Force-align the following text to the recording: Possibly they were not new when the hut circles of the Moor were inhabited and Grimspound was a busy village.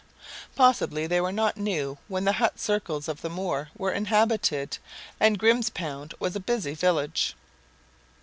Possibly 0.55 1.05
they 1.05 1.21
were 1.21 1.31
not 1.31 1.57
new 1.57 1.99
when 2.07 2.25
the 2.25 2.31
hut 2.31 2.59
circles 2.59 3.07
of 3.07 3.21
the 3.21 3.29
Moor 3.29 3.69
were 3.77 3.91
inhabited 3.91 4.79
and 5.19 5.37
Grimspound 5.37 6.15
was 6.19 6.35
a 6.35 6.39
busy 6.39 6.73
village. 6.73 7.35